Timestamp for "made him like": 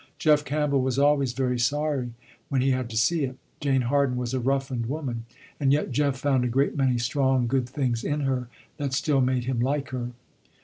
9.21-9.89